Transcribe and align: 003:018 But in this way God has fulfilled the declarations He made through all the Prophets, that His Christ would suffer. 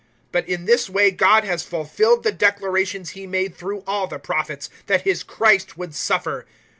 003:018 0.01 0.07
But 0.31 0.49
in 0.49 0.65
this 0.65 0.89
way 0.89 1.11
God 1.11 1.43
has 1.43 1.61
fulfilled 1.61 2.23
the 2.23 2.31
declarations 2.31 3.11
He 3.11 3.27
made 3.27 3.55
through 3.55 3.83
all 3.85 4.07
the 4.07 4.17
Prophets, 4.17 4.67
that 4.87 5.01
His 5.03 5.21
Christ 5.21 5.77
would 5.77 5.93
suffer. 5.93 6.47